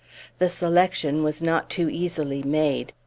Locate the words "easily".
1.87-2.41